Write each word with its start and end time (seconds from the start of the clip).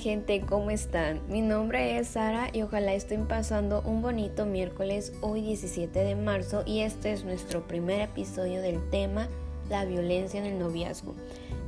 gente? 0.00 0.40
¿Cómo 0.40 0.70
están? 0.70 1.20
Mi 1.28 1.42
nombre 1.42 1.98
es 1.98 2.08
Sara 2.08 2.48
y 2.54 2.62
ojalá 2.62 2.94
estén 2.94 3.28
pasando 3.28 3.82
un 3.82 4.00
bonito 4.00 4.46
miércoles 4.46 5.12
hoy 5.20 5.42
17 5.42 5.98
de 5.98 6.16
marzo 6.16 6.62
y 6.64 6.80
este 6.80 7.12
es 7.12 7.24
nuestro 7.24 7.68
primer 7.68 8.00
episodio 8.00 8.62
del 8.62 8.80
tema 8.88 9.28
la 9.68 9.84
violencia 9.84 10.40
en 10.40 10.46
el 10.46 10.58
noviazgo. 10.58 11.14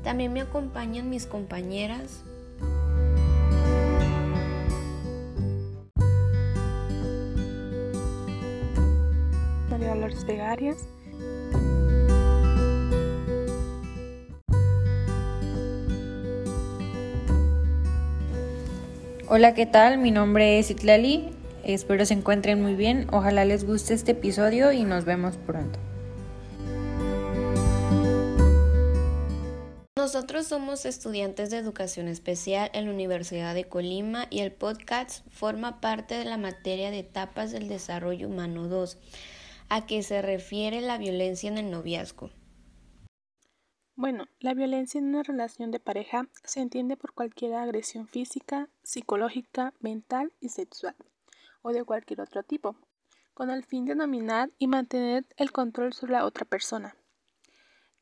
También 0.03 0.33
me 0.33 0.41
acompañan 0.41 1.11
mis 1.11 1.27
compañeras. 1.27 2.25
María 9.69 9.95
Lourdes 9.95 10.25
Vegarias. 10.25 10.89
Hola, 19.34 19.54
¿qué 19.54 19.64
tal? 19.64 19.96
Mi 19.96 20.10
nombre 20.10 20.59
es 20.59 20.70
Itlali. 20.70 21.30
Espero 21.64 22.04
se 22.04 22.12
encuentren 22.12 22.60
muy 22.60 22.74
bien. 22.74 23.06
Ojalá 23.12 23.46
les 23.46 23.64
guste 23.64 23.95
este 23.95 24.12
episodio 24.12 24.72
y 24.72 24.84
nos 24.84 25.06
vemos 25.06 25.38
pronto. 25.38 25.78
Nosotros 29.96 30.46
somos 30.46 30.84
estudiantes 30.84 31.48
de 31.48 31.56
educación 31.56 32.08
especial 32.08 32.70
en 32.74 32.84
la 32.84 32.92
Universidad 32.92 33.55
de 33.55 33.64
Colima 33.64 34.27
y 34.28 34.41
el 34.41 34.52
podcast 34.52 35.27
forma 35.30 35.80
parte 35.80 36.14
de 36.14 36.27
la 36.27 36.36
materia 36.36 36.91
de 36.91 36.98
etapas 36.98 37.52
del 37.52 37.69
desarrollo 37.69 38.28
humano 38.28 38.69
2, 38.69 38.98
a 39.70 39.86
que 39.86 40.02
se 40.02 40.20
refiere 40.20 40.83
la 40.83 40.98
violencia 40.98 41.48
en 41.48 41.56
el 41.56 41.70
noviazgo. 41.70 42.28
Bueno, 44.03 44.27
la 44.41 44.53
violencia 44.53 44.98
en 44.98 45.11
una 45.11 45.22
relación 45.22 45.70
de 45.70 45.78
pareja 45.78 46.27
se 46.42 46.58
entiende 46.58 46.97
por 46.97 47.12
cualquier 47.12 47.55
agresión 47.55 48.08
física, 48.08 48.69
psicológica, 48.83 49.75
mental 49.78 50.33
y 50.41 50.48
sexual, 50.48 50.97
o 51.62 51.70
de 51.70 51.84
cualquier 51.84 52.20
otro 52.20 52.42
tipo, 52.42 52.75
con 53.33 53.48
el 53.48 53.62
fin 53.62 53.84
de 53.84 53.95
dominar 53.95 54.50
y 54.58 54.67
mantener 54.67 55.25
el 55.36 55.53
control 55.53 55.92
sobre 55.92 56.14
la 56.14 56.25
otra 56.27 56.45
persona. 56.45 56.97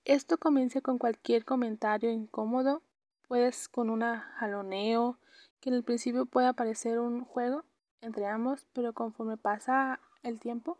Esto 0.06 0.38
comienza 0.38 0.80
con 0.80 0.96
cualquier 0.96 1.44
comentario 1.44 2.10
incómodo, 2.10 2.82
pues 3.28 3.68
con 3.68 3.90
un 3.90 4.00
jaloneo, 4.00 5.18
que 5.60 5.68
en 5.68 5.74
el 5.74 5.84
principio 5.84 6.24
puede 6.24 6.54
parecer 6.54 6.98
un 6.98 7.26
juego 7.26 7.66
entre 8.00 8.24
ambos, 8.26 8.66
pero 8.72 8.94
conforme 8.94 9.36
pasa 9.36 10.00
el 10.22 10.40
tiempo, 10.40 10.78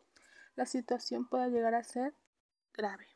la 0.57 0.65
situación 0.65 1.29
puede 1.29 1.51
llegar 1.51 1.75
a 1.75 1.85
ser 1.85 2.15
grave. 2.73 3.07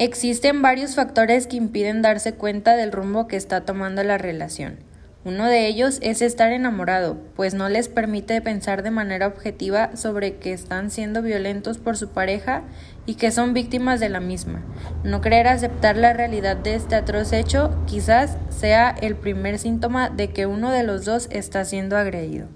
Existen 0.00 0.62
varios 0.62 0.94
factores 0.94 1.48
que 1.48 1.56
impiden 1.56 2.02
darse 2.02 2.32
cuenta 2.32 2.76
del 2.76 2.92
rumbo 2.92 3.26
que 3.26 3.34
está 3.34 3.62
tomando 3.62 4.04
la 4.04 4.16
relación. 4.16 4.76
Uno 5.24 5.46
de 5.46 5.66
ellos 5.66 5.98
es 6.02 6.22
estar 6.22 6.52
enamorado, 6.52 7.16
pues 7.34 7.54
no 7.54 7.68
les 7.68 7.88
permite 7.88 8.40
pensar 8.40 8.84
de 8.84 8.92
manera 8.92 9.26
objetiva 9.26 9.96
sobre 9.96 10.36
que 10.36 10.52
están 10.52 10.92
siendo 10.92 11.20
violentos 11.20 11.78
por 11.78 11.96
su 11.96 12.10
pareja 12.10 12.62
y 13.06 13.16
que 13.16 13.32
son 13.32 13.54
víctimas 13.54 13.98
de 13.98 14.08
la 14.08 14.20
misma. 14.20 14.64
No 15.02 15.20
querer 15.20 15.48
aceptar 15.48 15.96
la 15.96 16.12
realidad 16.12 16.56
de 16.56 16.76
este 16.76 16.94
atroz 16.94 17.32
hecho 17.32 17.76
quizás 17.88 18.38
sea 18.50 18.90
el 18.90 19.16
primer 19.16 19.58
síntoma 19.58 20.10
de 20.10 20.30
que 20.30 20.46
uno 20.46 20.70
de 20.70 20.84
los 20.84 21.06
dos 21.06 21.26
está 21.32 21.64
siendo 21.64 21.96
agredido. 21.96 22.46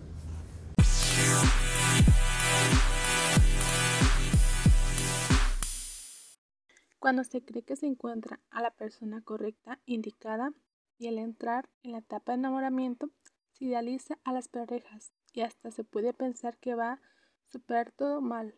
Cuando 7.12 7.25
se 7.25 7.45
cree 7.45 7.62
que 7.62 7.77
se 7.77 7.84
encuentra 7.84 8.41
a 8.49 8.62
la 8.62 8.71
persona 8.71 9.21
correcta, 9.21 9.78
indicada, 9.84 10.55
y 10.97 11.09
al 11.09 11.19
entrar 11.19 11.69
en 11.83 11.93
la 11.93 11.99
etapa 11.99 12.33
de 12.33 12.39
enamoramiento, 12.39 13.11
se 13.50 13.67
idealiza 13.67 14.19
a 14.25 14.33
las 14.33 14.49
parejas 14.49 15.12
y 15.34 15.43
hasta 15.43 15.71
se 15.71 15.84
puede 15.84 16.15
pensar 16.15 16.56
que 16.56 16.75
va 16.75 16.93
a 16.93 17.00
superar 17.49 17.93
todo 17.93 18.23
mal 18.23 18.55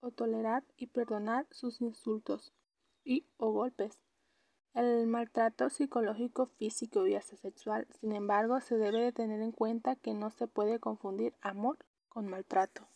o 0.00 0.12
tolerar 0.12 0.64
y 0.78 0.86
perdonar 0.86 1.46
sus 1.50 1.82
insultos 1.82 2.54
y 3.04 3.26
o 3.36 3.52
golpes. 3.52 4.00
El 4.72 5.06
maltrato 5.06 5.68
psicológico, 5.68 6.46
físico 6.46 7.06
y 7.06 7.16
hasta 7.16 7.36
sexual, 7.36 7.86
sin 8.00 8.12
embargo, 8.12 8.62
se 8.62 8.78
debe 8.78 9.02
de 9.02 9.12
tener 9.12 9.42
en 9.42 9.52
cuenta 9.52 9.94
que 9.94 10.14
no 10.14 10.30
se 10.30 10.46
puede 10.46 10.80
confundir 10.80 11.34
amor 11.42 11.76
con 12.08 12.28
maltrato. 12.28 12.89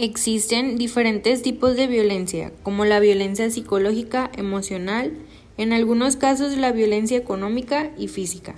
Existen 0.00 0.76
diferentes 0.76 1.42
tipos 1.42 1.74
de 1.74 1.88
violencia, 1.88 2.52
como 2.62 2.84
la 2.84 3.00
violencia 3.00 3.50
psicológica, 3.50 4.30
emocional, 4.36 5.12
en 5.56 5.72
algunos 5.72 6.14
casos 6.14 6.56
la 6.56 6.70
violencia 6.70 7.18
económica 7.18 7.90
y 7.98 8.06
física. 8.06 8.54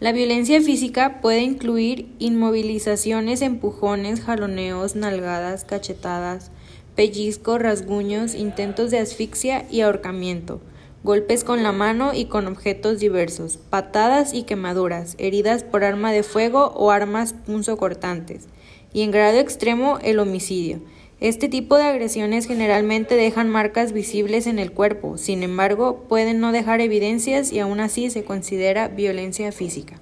La 0.00 0.10
violencia 0.10 0.60
física 0.60 1.20
puede 1.20 1.42
incluir 1.42 2.12
inmovilizaciones, 2.18 3.42
empujones, 3.42 4.22
jaloneos, 4.22 4.96
nalgadas, 4.96 5.64
cachetadas, 5.64 6.50
pellizcos, 6.96 7.62
rasguños, 7.62 8.34
intentos 8.34 8.90
de 8.90 8.98
asfixia 8.98 9.64
y 9.70 9.82
ahorcamiento, 9.82 10.60
golpes 11.04 11.44
con 11.44 11.62
la 11.62 11.70
mano 11.70 12.12
y 12.12 12.24
con 12.24 12.48
objetos 12.48 12.98
diversos, 12.98 13.56
patadas 13.56 14.34
y 14.34 14.42
quemaduras, 14.42 15.14
heridas 15.18 15.62
por 15.62 15.84
arma 15.84 16.10
de 16.10 16.24
fuego 16.24 16.72
o 16.74 16.90
armas 16.90 17.34
punzocortantes, 17.34 18.48
y 18.92 19.02
en 19.02 19.10
grado 19.10 19.38
extremo 19.38 19.98
el 20.02 20.18
homicidio. 20.18 20.80
Este 21.20 21.48
tipo 21.48 21.78
de 21.78 21.84
agresiones 21.84 22.46
generalmente 22.46 23.14
dejan 23.14 23.48
marcas 23.48 23.92
visibles 23.92 24.46
en 24.46 24.58
el 24.58 24.72
cuerpo, 24.72 25.18
sin 25.18 25.44
embargo, 25.44 26.04
pueden 26.08 26.40
no 26.40 26.52
dejar 26.52 26.80
evidencias 26.80 27.52
y 27.52 27.60
aún 27.60 27.78
así 27.78 28.10
se 28.10 28.24
considera 28.24 28.88
violencia 28.88 29.52
física. 29.52 30.01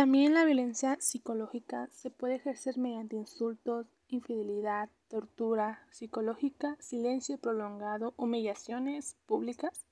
También 0.00 0.32
la 0.32 0.46
violencia 0.46 0.96
psicológica 0.98 1.86
se 1.92 2.08
puede 2.08 2.36
ejercer 2.36 2.78
mediante 2.78 3.16
insultos, 3.16 3.86
infidelidad, 4.08 4.88
tortura 5.08 5.86
psicológica, 5.90 6.78
silencio 6.80 7.36
prolongado, 7.36 8.14
humillaciones 8.16 9.18
públicas 9.26 9.84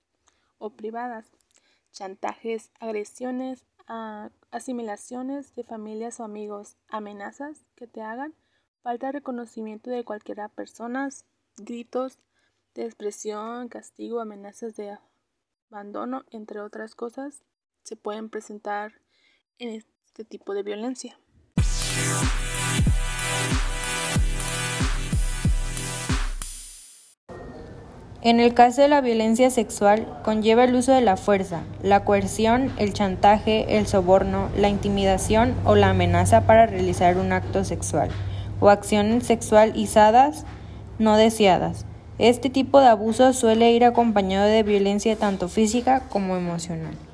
o 0.57 0.71
privadas, 0.71 1.31
chantajes, 1.93 2.71
agresiones, 2.81 3.67
asimilaciones 4.51 5.55
de 5.55 5.65
familias 5.65 6.21
o 6.21 6.25
amigos, 6.25 6.79
amenazas 6.89 7.67
que 7.75 7.87
te 7.87 8.01
hagan, 8.01 8.33
falta 8.81 9.09
de 9.09 9.13
reconocimiento 9.13 9.91
de 9.91 10.05
cualquier 10.05 10.39
persona, 10.49 11.11
gritos 11.59 12.19
expresión, 12.75 13.69
castigo, 13.69 14.21
amenazas 14.21 14.75
de 14.75 14.97
abandono, 15.71 16.25
entre 16.31 16.61
otras 16.61 16.95
cosas, 16.95 17.43
se 17.83 17.95
pueden 17.95 18.31
presentar 18.31 18.95
en 19.59 19.71
este 20.19 20.29
tipo 20.29 20.53
de 20.53 20.65
violencia. 20.65 21.17
En 28.23 28.41
el 28.41 28.53
caso 28.53 28.83
de 28.83 28.89
la 28.89 29.01
violencia 29.01 29.49
sexual, 29.51 30.09
conlleva 30.25 30.65
el 30.65 30.75
uso 30.75 30.91
de 30.91 31.03
la 31.03 31.17
fuerza, 31.17 31.63
la 31.85 32.05
coerción, 32.05 32.73
el 32.79 32.93
chantaje, 32.95 33.79
el 33.79 33.87
soborno, 33.87 34.49
la 34.57 34.69
intimidación 34.69 35.55
o 35.65 35.77
la 35.77 35.91
amenaza 35.91 36.41
para 36.47 36.67
realizar 36.67 37.17
un 37.17 37.33
acto 37.33 37.63
sexual, 37.63 38.11
o 38.59 38.71
acciones 38.71 39.25
sexualizadas 39.25 40.47
no 40.99 41.17
deseadas. 41.17 41.87
Este 42.19 42.51
tipo 42.51 42.81
de 42.81 42.89
abuso 42.89 43.33
suele 43.33 43.71
ir 43.71 43.85
acompañado 43.85 44.49
de 44.49 44.65
violencia 44.65 45.15
tanto 45.15 45.49
física 45.49 46.09
como 46.09 46.37
emocional. 46.37 47.08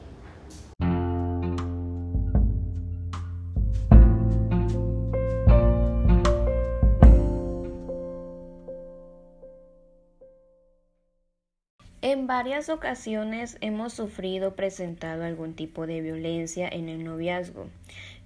En 12.15 12.29
varias 12.29 12.69
ocasiones 12.69 13.59
hemos 13.61 13.93
sufrido 13.93 14.51
o 14.51 14.55
presentado 14.55 15.25
algún 15.25 15.55
tipo 15.55 15.85
de 15.89 16.01
violencia 16.01 16.69
en 16.69 16.89
el 16.89 17.03
noviazgo. 17.03 17.67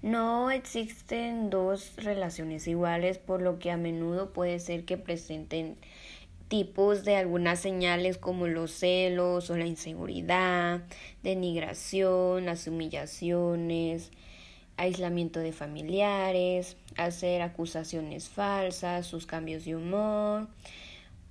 No 0.03 0.51
existen 0.51 1.49
dos 1.49 1.95
relaciones 1.97 2.69
iguales, 2.69 3.17
por 3.17 3.41
lo 3.41 3.59
que 3.59 3.71
a 3.71 3.79
menudo 3.79 4.35
puede 4.35 4.59
ser 4.59 4.85
que 4.85 4.99
presenten 4.99 5.79
tipos 6.49 7.03
de 7.07 7.17
algunas 7.17 7.61
señales 7.61 8.19
como 8.19 8.47
los 8.47 8.73
celos 8.73 9.49
o 9.49 9.57
la 9.57 9.65
inseguridad, 9.65 10.83
denigración, 11.23 12.45
las 12.45 12.67
humillaciones, 12.67 14.11
aislamiento 14.77 15.41
de 15.41 15.53
familiares, 15.53 16.77
hacer 16.99 17.41
acusaciones 17.41 18.29
falsas, 18.29 19.07
sus 19.07 19.25
cambios 19.25 19.65
de 19.65 19.77
humor, 19.77 20.47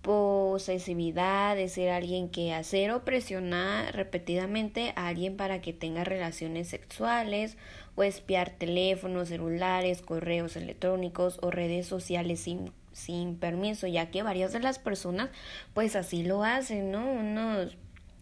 posesividad, 0.07 1.57
de 1.57 1.67
ser 1.67 1.89
alguien 1.89 2.29
que 2.29 2.53
hacer 2.53 2.91
o 2.91 3.03
presionar 3.03 3.93
repetidamente 3.93 4.93
a 4.95 5.09
alguien 5.09 5.35
para 5.35 5.59
que 5.59 5.73
tenga 5.73 6.05
relaciones 6.05 6.69
sexuales 6.69 7.57
o 7.95 8.03
espiar 8.03 8.51
teléfonos, 8.51 9.27
celulares, 9.27 10.01
correos 10.01 10.55
electrónicos 10.55 11.39
o 11.41 11.51
redes 11.51 11.87
sociales 11.87 12.39
sin, 12.39 12.71
sin 12.93 13.35
permiso, 13.35 13.85
ya 13.85 14.09
que 14.09 14.23
varias 14.23 14.53
de 14.53 14.61
las 14.61 14.79
personas 14.79 15.29
pues 15.73 15.97
así 15.97 16.23
lo 16.23 16.45
hacen, 16.45 16.89
¿no? 16.89 17.11
Unos 17.11 17.75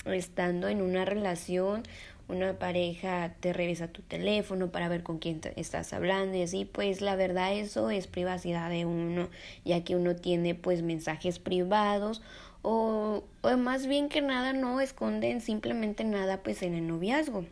estando 0.05 0.69
en 0.69 0.81
una 0.81 1.05
relación 1.05 1.83
una 2.27 2.57
pareja 2.57 3.35
te 3.39 3.53
revisa 3.53 3.87
tu 3.87 4.01
teléfono 4.01 4.71
para 4.71 4.87
ver 4.87 5.03
con 5.03 5.19
quién 5.19 5.41
estás 5.55 5.93
hablando 5.93 6.37
y 6.37 6.41
así, 6.41 6.65
pues 6.65 7.01
la 7.01 7.15
verdad 7.15 7.53
eso 7.53 7.89
es 7.89 8.07
privacidad 8.07 8.69
de 8.69 8.85
uno, 8.85 9.29
ya 9.63 9.83
que 9.83 9.95
uno 9.95 10.15
tiene 10.15 10.55
pues 10.55 10.81
mensajes 10.81 11.39
privados 11.39 12.21
o, 12.61 13.23
o 13.41 13.57
más 13.57 13.85
bien 13.85 14.09
que 14.09 14.21
nada 14.21 14.53
no 14.53 14.81
esconden 14.81 15.41
simplemente 15.41 16.03
nada 16.03 16.41
pues 16.41 16.63
en 16.63 16.73
el 16.73 16.87
noviazgo. 16.87 17.45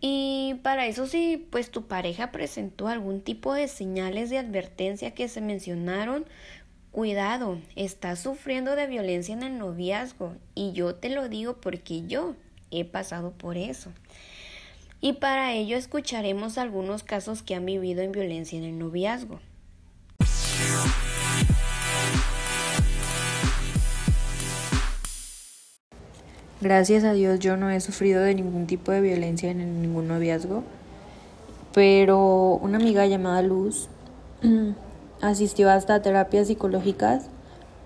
Y 0.00 0.56
para 0.62 0.86
eso 0.86 1.06
sí, 1.06 1.46
pues 1.50 1.70
tu 1.70 1.86
pareja 1.86 2.30
presentó 2.30 2.88
algún 2.88 3.22
tipo 3.22 3.54
de 3.54 3.68
señales 3.68 4.28
de 4.28 4.38
advertencia 4.38 5.14
que 5.14 5.28
se 5.28 5.40
mencionaron, 5.40 6.26
cuidado, 6.92 7.58
estás 7.74 8.20
sufriendo 8.20 8.76
de 8.76 8.86
violencia 8.86 9.34
en 9.34 9.42
el 9.42 9.58
noviazgo 9.58 10.34
y 10.54 10.72
yo 10.72 10.94
te 10.94 11.08
lo 11.08 11.28
digo 11.28 11.54
porque 11.60 12.06
yo 12.06 12.34
he 12.74 12.84
pasado 12.84 13.32
por 13.32 13.56
eso. 13.56 13.90
Y 15.00 15.14
para 15.14 15.52
ello 15.52 15.76
escucharemos 15.76 16.56
algunos 16.58 17.02
casos 17.02 17.42
que 17.42 17.54
han 17.54 17.66
vivido 17.66 18.02
en 18.02 18.12
violencia 18.12 18.58
en 18.58 18.64
el 18.64 18.78
noviazgo. 18.78 19.38
Gracias 26.64 27.04
a 27.04 27.12
Dios 27.12 27.40
yo 27.40 27.58
no 27.58 27.68
he 27.68 27.78
sufrido 27.80 28.22
de 28.22 28.34
ningún 28.34 28.66
tipo 28.66 28.90
de 28.90 29.02
violencia 29.02 29.50
en 29.50 29.82
ningún 29.82 30.08
noviazgo, 30.08 30.64
pero 31.74 32.54
una 32.62 32.78
amiga 32.78 33.04
llamada 33.06 33.42
Luz 33.42 33.90
asistió 35.20 35.70
hasta 35.70 36.00
terapias 36.00 36.46
psicológicas 36.46 37.26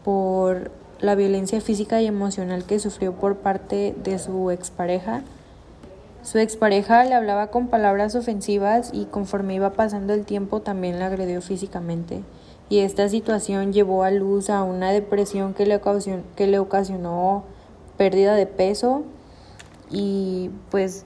por 0.04 0.70
la 1.00 1.14
violencia 1.14 1.60
física 1.60 2.00
y 2.00 2.06
emocional 2.06 2.64
que 2.64 2.78
sufrió 2.78 3.12
por 3.12 3.36
parte 3.36 3.94
de 4.02 4.18
su 4.18 4.50
expareja. 4.50 5.22
Su 6.22 6.38
expareja 6.38 7.04
le 7.04 7.14
hablaba 7.14 7.48
con 7.48 7.68
palabras 7.68 8.14
ofensivas 8.14 8.90
y 8.92 9.04
conforme 9.04 9.54
iba 9.54 9.70
pasando 9.70 10.12
el 10.12 10.24
tiempo 10.24 10.60
también 10.60 10.98
la 10.98 11.06
agredió 11.06 11.40
físicamente. 11.40 12.22
Y 12.68 12.80
esta 12.80 13.08
situación 13.08 13.72
llevó 13.72 14.02
a 14.02 14.10
Luz 14.10 14.50
a 14.50 14.62
una 14.62 14.90
depresión 14.90 15.54
que 15.54 15.64
le 15.66 16.58
ocasionó, 16.58 17.44
pérdida 17.96 18.34
de 18.34 18.46
peso 18.46 19.04
y 19.90 20.50
pues 20.70 21.04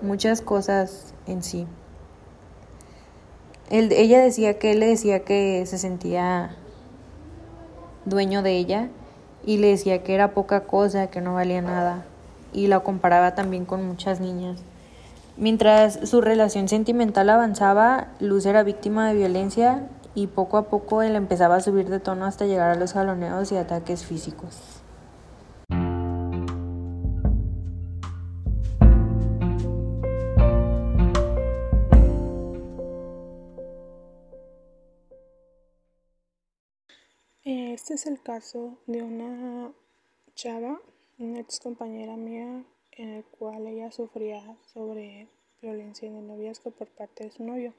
muchas 0.00 0.40
cosas 0.40 1.12
en 1.26 1.42
sí. 1.42 1.66
ella 3.70 4.20
decía 4.20 4.58
que 4.58 4.72
él 4.72 4.80
le 4.80 4.86
decía 4.86 5.24
que 5.24 5.64
se 5.66 5.76
sentía 5.76 6.56
dueño 8.08 8.42
de 8.42 8.56
ella 8.56 8.88
y 9.44 9.58
le 9.58 9.68
decía 9.68 10.02
que 10.02 10.14
era 10.14 10.32
poca 10.32 10.60
cosa, 10.60 11.08
que 11.08 11.20
no 11.20 11.34
valía 11.34 11.62
nada 11.62 12.04
y 12.52 12.66
la 12.66 12.80
comparaba 12.80 13.34
también 13.34 13.64
con 13.64 13.86
muchas 13.86 14.20
niñas. 14.20 14.58
Mientras 15.36 16.08
su 16.08 16.20
relación 16.20 16.68
sentimental 16.68 17.30
avanzaba, 17.30 18.08
Luz 18.20 18.46
era 18.46 18.62
víctima 18.62 19.08
de 19.08 19.14
violencia 19.14 19.86
y 20.14 20.26
poco 20.26 20.56
a 20.56 20.64
poco 20.64 21.02
él 21.02 21.14
empezaba 21.14 21.56
a 21.56 21.60
subir 21.60 21.88
de 21.88 22.00
tono 22.00 22.24
hasta 22.24 22.46
llegar 22.46 22.70
a 22.70 22.74
los 22.74 22.92
jaloneos 22.92 23.52
y 23.52 23.56
ataques 23.56 24.04
físicos. 24.04 24.77
Este 37.78 37.94
es 37.94 38.06
el 38.06 38.20
caso 38.20 38.76
de 38.88 39.04
una 39.04 39.72
chava, 40.34 40.82
una 41.16 41.38
ex 41.38 41.60
compañera 41.60 42.16
mía, 42.16 42.64
en 42.90 43.08
el 43.10 43.24
cual 43.24 43.68
ella 43.68 43.92
sufría 43.92 44.58
sobre 44.74 45.28
violencia 45.62 46.08
en 46.08 46.16
el 46.16 46.26
noviazgo 46.26 46.72
por 46.72 46.88
parte 46.88 47.22
de 47.22 47.30
su 47.30 47.44
novio. 47.44 47.72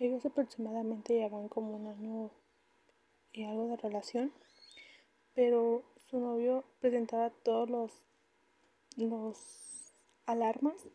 Ellos 0.00 0.26
aproximadamente 0.26 1.14
llevaban 1.14 1.48
como 1.48 1.76
un 1.76 1.86
año 1.86 2.32
y 3.32 3.44
algo 3.44 3.68
de 3.68 3.76
relación, 3.76 4.32
pero 5.32 5.84
su 6.10 6.18
novio 6.18 6.64
presentaba 6.80 7.30
todos 7.30 7.70
los, 7.70 7.92
los 8.96 9.94
alarmas 10.26 10.88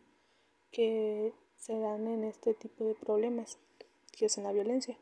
que 0.71 1.33
se 1.55 1.79
dan 1.79 2.05
en 2.05 2.25
este 2.25 2.53
tipo 2.53 2.83
de 2.83 2.95
problemas, 2.95 3.57
que 4.11 4.25
es 4.25 4.37
en 4.37 4.43
la 4.43 4.51
violencia. 4.51 4.97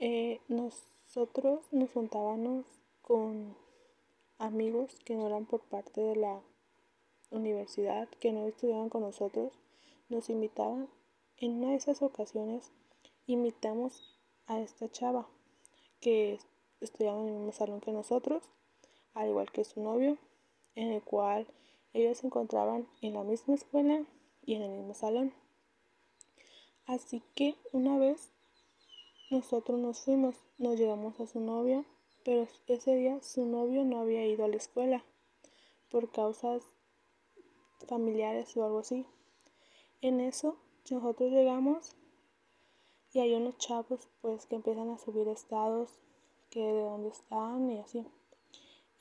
Eh, 0.00 0.40
nos 0.48 0.88
nosotros 1.08 1.60
nos 1.72 1.90
juntábamos 1.90 2.66
con 3.00 3.56
amigos 4.36 4.94
que 5.06 5.14
no 5.14 5.26
eran 5.26 5.46
por 5.46 5.62
parte 5.62 6.02
de 6.02 6.16
la 6.16 6.42
universidad, 7.30 8.06
que 8.20 8.30
no 8.30 8.46
estudiaban 8.46 8.90
con 8.90 9.00
nosotros, 9.00 9.54
nos 10.10 10.28
invitaban. 10.28 10.86
En 11.38 11.62
una 11.62 11.70
de 11.70 11.76
esas 11.76 12.02
ocasiones 12.02 12.72
invitamos 13.26 14.18
a 14.46 14.60
esta 14.60 14.90
chava 14.90 15.26
que 15.98 16.40
estudiaba 16.82 17.18
en 17.22 17.28
el 17.28 17.34
mismo 17.36 17.52
salón 17.52 17.80
que 17.80 17.90
nosotros, 17.90 18.42
al 19.14 19.30
igual 19.30 19.50
que 19.50 19.64
su 19.64 19.80
novio, 19.80 20.18
en 20.74 20.92
el 20.92 21.02
cual 21.02 21.46
ellos 21.94 22.18
se 22.18 22.26
encontraban 22.26 22.86
en 23.00 23.14
la 23.14 23.22
misma 23.22 23.54
escuela 23.54 24.04
y 24.44 24.56
en 24.56 24.62
el 24.62 24.72
mismo 24.72 24.92
salón. 24.92 25.32
Así 26.84 27.22
que 27.34 27.54
una 27.72 27.96
vez 27.96 28.30
nosotros 29.30 29.78
nos 29.78 30.00
fuimos, 30.00 30.36
nos 30.56 30.78
llevamos 30.78 31.20
a 31.20 31.26
su 31.26 31.40
novia, 31.40 31.84
pero 32.24 32.46
ese 32.66 32.94
día 32.94 33.22
su 33.22 33.44
novio 33.44 33.84
no 33.84 34.00
había 34.00 34.26
ido 34.26 34.44
a 34.44 34.48
la 34.48 34.56
escuela 34.56 35.04
por 35.90 36.10
causas 36.10 36.62
familiares 37.86 38.56
o 38.56 38.64
algo 38.64 38.78
así. 38.80 39.06
En 40.00 40.20
eso 40.20 40.56
nosotros 40.90 41.30
llegamos 41.30 41.96
y 43.12 43.20
hay 43.20 43.34
unos 43.34 43.58
chavos 43.58 44.08
pues 44.20 44.46
que 44.46 44.56
empiezan 44.56 44.90
a 44.90 44.98
subir 44.98 45.28
estados 45.28 45.98
que 46.50 46.60
de 46.60 46.82
dónde 46.82 47.08
están 47.08 47.70
y 47.70 47.80
así. 47.80 48.06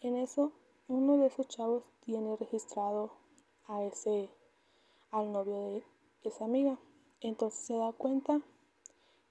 En 0.01 0.15
eso 0.15 0.51
uno 0.87 1.17
de 1.17 1.27
esos 1.27 1.47
chavos 1.47 1.83
tiene 2.01 2.35
registrado 2.35 3.11
a 3.67 3.83
ese 3.83 4.29
al 5.11 5.31
novio 5.31 5.55
de 5.55 5.83
esa 6.23 6.45
amiga. 6.45 6.77
Entonces 7.21 7.59
se 7.59 7.77
da 7.77 7.91
cuenta 7.93 8.41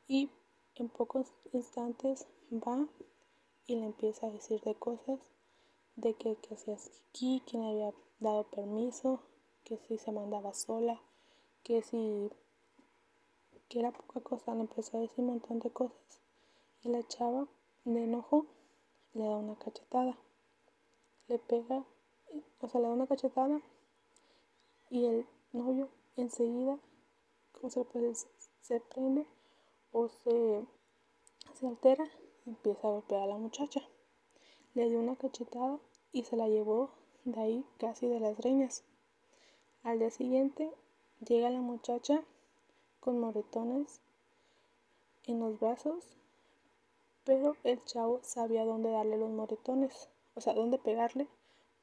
y 0.08 0.30
en 0.76 0.88
pocos 0.88 1.32
instantes 1.52 2.26
va 2.52 2.86
y 3.66 3.76
le 3.76 3.86
empieza 3.86 4.26
a 4.26 4.30
decir 4.30 4.60
de 4.62 4.74
cosas, 4.74 5.18
de 5.96 6.14
que, 6.14 6.36
que 6.36 6.54
hacías 6.54 6.90
aquí, 7.08 7.42
quién 7.46 7.62
le 7.62 7.70
había 7.70 7.94
dado 8.20 8.44
permiso, 8.44 9.20
que 9.64 9.78
si 9.78 9.98
se 9.98 10.12
mandaba 10.12 10.52
sola, 10.54 11.00
que 11.62 11.82
si 11.82 12.30
que 13.68 13.80
era 13.80 13.90
poca 13.90 14.20
cosa, 14.20 14.54
le 14.54 14.60
empezó 14.60 14.96
a 14.96 15.00
decir 15.00 15.18
un 15.18 15.26
montón 15.26 15.58
de 15.58 15.70
cosas. 15.70 16.20
Y 16.82 16.88
la 16.88 17.02
chava, 17.08 17.48
de 17.84 18.04
enojo, 18.04 18.46
le 19.14 19.24
da 19.24 19.36
una 19.36 19.56
cachetada. 19.56 20.16
Le 21.26 21.38
pega, 21.40 21.84
o 22.60 22.68
sea, 22.68 22.80
le 22.80 22.86
da 22.86 22.92
una 22.92 23.08
cachetada 23.08 23.60
y 24.88 25.06
el 25.06 25.26
novio 25.52 25.88
enseguida, 26.16 26.78
como 27.52 27.70
se 27.70 27.84
puede 27.84 28.14
se 28.14 28.80
prende 28.80 29.26
o 29.92 30.08
se, 30.08 30.64
altera 31.62 32.04
y 32.44 32.50
empieza 32.50 32.86
a 32.86 32.90
golpear 32.90 33.22
a 33.22 33.26
la 33.26 33.36
muchacha. 33.36 33.80
Le 34.74 34.88
dio 34.88 34.98
una 34.98 35.16
cachetada 35.16 35.78
y 36.12 36.24
se 36.24 36.36
la 36.36 36.48
llevó 36.48 36.90
de 37.24 37.40
ahí 37.40 37.64
casi 37.78 38.06
de 38.06 38.20
las 38.20 38.38
reñas. 38.38 38.84
Al 39.82 39.98
día 39.98 40.10
siguiente 40.10 40.70
llega 41.26 41.50
la 41.50 41.60
muchacha 41.60 42.22
con 43.00 43.18
moretones 43.18 44.00
en 45.24 45.40
los 45.40 45.58
brazos, 45.58 46.16
pero 47.24 47.56
el 47.64 47.82
chavo 47.84 48.20
sabía 48.22 48.64
dónde 48.64 48.90
darle 48.90 49.16
los 49.16 49.30
moretones, 49.30 50.08
o 50.34 50.40
sea, 50.40 50.54
dónde 50.54 50.78
pegarle 50.78 51.28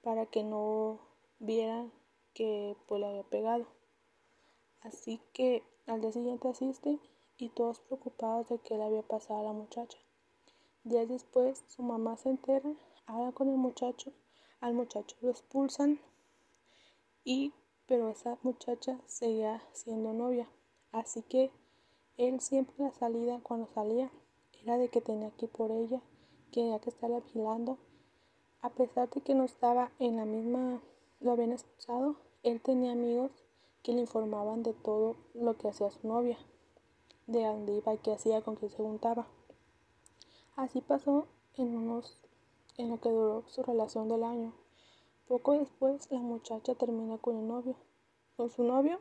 para 0.02 0.26
que 0.26 0.44
no 0.44 1.00
vieran 1.40 1.92
que 2.34 2.76
pues 2.88 3.02
le 3.02 3.08
había 3.08 3.24
pegado. 3.24 3.68
Así 4.82 5.22
que 5.34 5.64
al 5.88 6.02
día 6.02 6.12
siguiente 6.12 6.48
asiste 6.48 7.00
y 7.44 7.50
todos 7.50 7.82
preocupados 7.82 8.48
de 8.48 8.58
qué 8.60 8.78
le 8.78 8.86
había 8.86 9.02
pasado 9.02 9.42
a 9.42 9.44
la 9.44 9.52
muchacha. 9.52 9.98
Días 10.86 11.10
después, 11.10 11.62
su 11.68 11.84
mamá 11.84 12.16
se 12.16 12.30
entera, 12.30 12.74
habla 13.06 13.34
con 13.34 13.50
el 13.50 13.58
muchacho, 13.58 14.14
al 14.62 14.74
muchacho 14.74 15.18
lo 15.20 15.30
expulsan 15.30 16.00
y 17.26 17.52
pero 17.86 18.08
esa 18.08 18.38
muchacha 18.44 18.98
seguía 19.08 19.62
siendo 19.74 20.14
novia. 20.14 20.48
Así 20.94 21.22
que 21.22 21.52
él 22.16 22.40
siempre 22.40 22.76
la 22.78 22.94
salida, 22.94 23.42
cuando 23.44 23.68
salía, 23.74 24.10
era 24.62 24.78
de 24.78 24.88
que 24.88 25.02
tenía 25.02 25.32
que 25.32 25.48
ir 25.48 25.52
por 25.52 25.70
ella, 25.70 26.02
que 26.52 26.62
tenía 26.62 26.80
que 26.80 26.92
estarla 26.92 27.20
vigilando. 27.20 27.78
A 28.62 28.70
pesar 28.70 29.10
de 29.10 29.20
que 29.20 29.36
no 29.36 29.44
estaba 29.44 29.92
en 30.00 30.16
la 30.16 30.24
misma, 30.24 30.82
lo 31.20 31.34
habían 31.34 31.52
expulsado, 31.52 32.16
él 32.42 32.62
tenía 32.62 32.94
amigos 32.94 33.32
que 33.82 33.92
le 33.92 34.00
informaban 34.00 34.64
de 34.64 34.72
todo 34.72 35.18
lo 35.34 35.58
que 35.58 35.68
hacía 35.68 35.92
su 35.92 36.08
novia, 36.08 36.38
de 37.28 37.44
dónde 37.46 37.74
iba, 37.74 37.98
qué 37.98 38.14
hacía, 38.14 38.42
con 38.42 38.56
quién 38.56 38.72
se 38.72 38.78
juntaba. 38.78 39.28
Así 40.56 40.82
pasó 40.82 41.28
en 41.56 41.76
unos, 41.76 42.18
en 42.78 42.90
lo 42.90 43.00
que 43.00 43.10
duró 43.10 43.44
su 43.48 43.64
relación 43.64 44.10
del 44.10 44.24
año. 44.24 44.54
Poco 45.28 45.54
después 45.54 46.12
la 46.12 46.20
muchacha 46.20 46.76
termina 46.76 47.18
con 47.18 47.38
el 47.38 47.48
novio, 47.48 47.76
con 48.36 48.50
su 48.50 48.64
novio, 48.64 49.00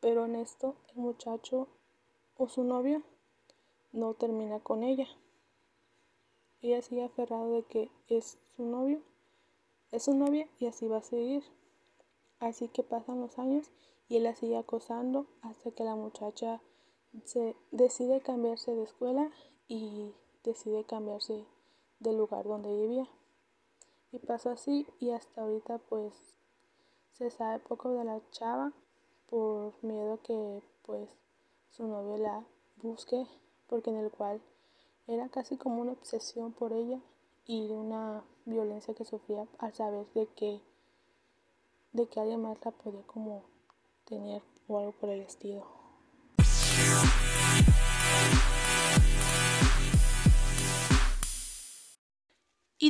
pero 0.00 0.24
en 0.24 0.36
esto 0.36 0.76
el 0.94 1.02
muchacho 1.02 1.68
o 2.36 2.48
su 2.48 2.62
novio 2.62 3.02
no 3.92 4.14
termina 4.14 4.60
con 4.60 4.84
ella. 4.84 5.08
Ella 6.62 6.82
sigue 6.82 7.04
aferrado 7.04 7.52
de 7.52 7.62
que 7.64 7.90
es 8.08 8.38
su 8.56 8.64
novio, 8.64 9.00
es 9.90 10.04
su 10.04 10.14
novia 10.14 10.48
y 10.58 10.66
así 10.66 10.86
va 10.86 10.98
a 10.98 11.02
seguir. 11.02 11.44
Así 12.40 12.68
que 12.68 12.82
pasan 12.82 13.20
los 13.20 13.38
años 13.38 13.70
y 14.08 14.16
él 14.16 14.22
la 14.24 14.34
sigue 14.34 14.56
acosando 14.56 15.26
hasta 15.42 15.70
que 15.72 15.84
la 15.84 15.96
muchacha 15.96 16.60
se 17.24 17.56
decide 17.70 18.20
cambiarse 18.20 18.74
de 18.74 18.84
escuela 18.84 19.30
y 19.66 20.14
decide 20.44 20.84
cambiarse 20.84 21.44
del 22.00 22.16
lugar 22.16 22.44
donde 22.44 22.74
vivía. 22.74 23.08
Y 24.12 24.18
pasó 24.18 24.50
así 24.50 24.86
y 24.98 25.10
hasta 25.10 25.42
ahorita 25.42 25.78
pues 25.78 26.14
se 27.12 27.30
sabe 27.30 27.58
poco 27.58 27.92
de 27.92 28.04
la 28.04 28.20
chava 28.30 28.72
por 29.28 29.72
miedo 29.82 30.20
que 30.22 30.62
pues 30.82 31.08
su 31.70 31.86
novio 31.86 32.16
la 32.16 32.44
busque 32.76 33.26
porque 33.66 33.90
en 33.90 33.96
el 33.96 34.10
cual 34.10 34.40
era 35.06 35.28
casi 35.28 35.56
como 35.56 35.82
una 35.82 35.92
obsesión 35.92 36.52
por 36.52 36.72
ella 36.72 37.00
y 37.46 37.72
una 37.72 38.24
violencia 38.46 38.94
que 38.94 39.04
sufría 39.04 39.46
al 39.58 39.74
saber 39.74 40.06
de 40.14 40.26
que 40.28 40.60
de 41.92 42.06
que 42.06 42.20
alguien 42.20 42.42
más 42.42 42.58
la 42.64 42.70
podía 42.70 43.02
como 43.02 43.42
tener 44.04 44.42
o 44.68 44.78
algo 44.78 44.92
por 44.92 45.08
el 45.08 45.22
estilo. 45.22 45.77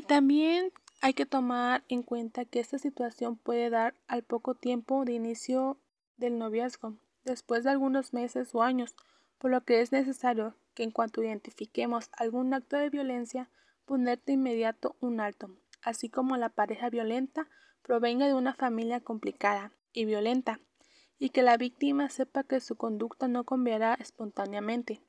También 0.09 0.73
hay 1.03 1.13
que 1.13 1.27
tomar 1.27 1.85
en 1.89 2.03
cuenta 2.03 2.47
que 2.47 2.61
esta 2.61 2.79
situación 2.79 3.37
puede 3.37 3.69
dar 3.69 3.95
al 4.09 4.23
poco 4.23 4.55
tiempo 4.55 5.05
de 5.05 5.13
inicio 5.13 5.79
del 6.17 6.39
noviazgo, 6.39 6.97
después 7.25 7.63
de 7.63 7.71
algunos 7.71 8.15
meses 8.15 8.55
o 8.55 8.63
años, 8.63 8.97
por 9.37 9.51
lo 9.51 9.61
que 9.65 9.83
es 9.83 9.93
necesario 9.93 10.57
que 10.75 10.83
en 10.83 10.91
cuanto 10.93 11.23
identifiquemos 11.23 12.09
algún 12.13 12.55
acto 12.55 12.77
de 12.77 12.89
violencia, 12.89 13.51
poner 13.85 14.21
de 14.25 14.33
inmediato 14.33 14.97
un 15.01 15.21
alto, 15.21 15.51
así 15.83 16.09
como 16.09 16.39
la 16.39 16.49
pareja 16.49 16.89
violenta 16.89 17.49
provenga 17.83 18.27
de 18.27 18.35
una 18.35 18.55
familia 18.55 19.01
complicada 19.01 19.73
y 19.93 20.07
violenta, 20.07 20.59
y 21.19 21.31
que 21.31 21.43
la 21.43 21.59
víctima 21.59 22.09
sepa 22.09 22.45
que 22.45 22.61
su 22.61 22.77
conducta 22.77 23.29
no 23.29 23.45
cambiará 23.45 23.95
espontáneamente, 24.01 25.03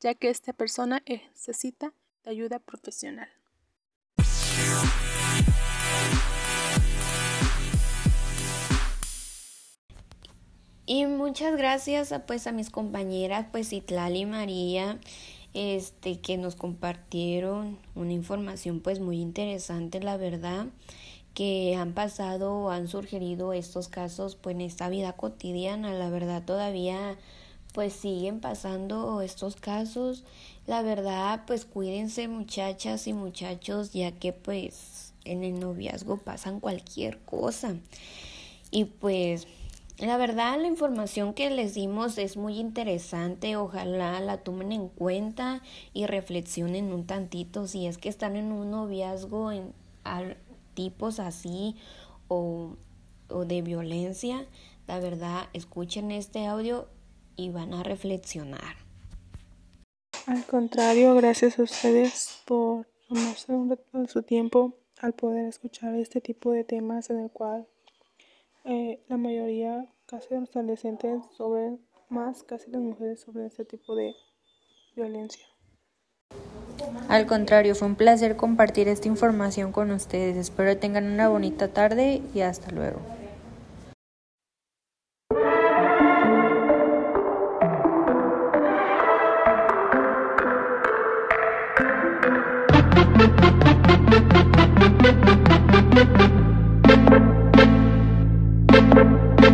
ya 0.00 0.14
que 0.14 0.28
esta 0.28 0.52
persona 0.52 1.02
necesita 1.06 1.94
de 2.24 2.30
ayuda 2.30 2.58
profesional. 2.58 3.30
Y 10.86 11.06
muchas 11.06 11.56
gracias 11.56 12.12
a, 12.12 12.26
pues 12.26 12.46
a 12.46 12.52
mis 12.52 12.70
compañeras 12.70 13.46
pues 13.50 13.72
Itlali 13.72 14.20
y 14.20 14.26
María 14.26 14.98
este 15.54 16.20
que 16.20 16.36
nos 16.36 16.56
compartieron 16.56 17.78
una 17.94 18.12
información 18.12 18.80
pues 18.80 19.00
muy 19.00 19.20
interesante 19.20 20.00
la 20.00 20.16
verdad 20.16 20.66
que 21.34 21.74
han 21.76 21.92
pasado 21.92 22.54
o 22.54 22.70
han 22.70 22.88
surgido 22.88 23.52
estos 23.52 23.88
casos 23.88 24.36
pues 24.36 24.54
en 24.54 24.62
esta 24.62 24.88
vida 24.88 25.14
cotidiana. 25.14 25.92
La 25.92 26.08
verdad 26.08 26.44
todavía 26.44 27.16
pues 27.74 27.92
siguen 27.92 28.40
pasando 28.40 29.20
estos 29.20 29.56
casos 29.56 30.24
la 30.66 30.80
verdad 30.80 31.42
pues 31.46 31.64
cuídense 31.64 32.28
muchachas 32.28 33.06
y 33.06 33.12
muchachos 33.12 33.92
ya 33.92 34.12
que 34.12 34.32
pues 34.32 35.12
en 35.24 35.42
el 35.42 35.58
noviazgo 35.58 36.16
pasan 36.16 36.60
cualquier 36.60 37.18
cosa 37.18 37.74
y 38.70 38.84
pues 38.84 39.46
la 39.98 40.16
verdad, 40.16 40.60
la 40.60 40.66
información 40.66 41.34
que 41.34 41.50
les 41.50 41.74
dimos 41.74 42.18
es 42.18 42.36
muy 42.36 42.58
interesante. 42.58 43.54
Ojalá 43.54 44.18
la 44.18 44.38
tomen 44.38 44.72
en 44.72 44.88
cuenta 44.88 45.62
y 45.92 46.06
reflexionen 46.06 46.92
un 46.92 47.06
tantito 47.06 47.68
si 47.68 47.86
es 47.86 47.96
que 47.96 48.08
están 48.08 48.34
en 48.34 48.50
un 48.50 48.72
noviazgo 48.72 49.52
en 49.52 49.72
tipos 50.74 51.20
así 51.20 51.76
o, 52.26 52.74
o 53.28 53.44
de 53.44 53.62
violencia. 53.62 54.46
La 54.88 54.98
verdad, 54.98 55.48
escuchen 55.52 56.10
este 56.10 56.46
audio 56.46 56.88
y 57.36 57.50
van 57.50 57.74
a 57.74 57.82
reflexionar. 57.82 58.76
Al 60.26 60.44
contrario, 60.44 61.14
gracias 61.14 61.58
a 61.58 61.62
ustedes 61.62 62.40
por 62.46 62.86
tomarse 63.08 63.52
un 63.52 63.70
rato 63.70 63.98
de 63.98 64.08
su 64.08 64.22
tiempo 64.22 64.74
al 65.00 65.12
poder 65.12 65.46
escuchar 65.46 65.94
este 65.96 66.20
tipo 66.20 66.52
de 66.52 66.64
temas 66.64 67.10
en 67.10 67.20
el 67.20 67.30
cual 67.30 67.66
eh, 68.64 69.02
la 69.08 69.18
mayoría, 69.18 69.86
casi 70.06 70.34
los 70.34 70.48
adolescentes, 70.56 71.22
sobre 71.36 71.76
más 72.08 72.42
casi 72.42 72.70
las 72.70 72.80
mujeres 72.80 73.20
sobre 73.20 73.46
este 73.46 73.64
tipo 73.64 73.94
de 73.94 74.14
violencia. 74.96 75.44
Al 77.08 77.26
contrario, 77.26 77.74
fue 77.74 77.88
un 77.88 77.96
placer 77.96 78.36
compartir 78.36 78.88
esta 78.88 79.08
información 79.08 79.72
con 79.72 79.90
ustedes. 79.90 80.36
Espero 80.36 80.76
tengan 80.78 81.04
una 81.04 81.28
bonita 81.28 81.68
tarde 81.68 82.22
y 82.34 82.40
hasta 82.40 82.70
luego. 82.70 83.00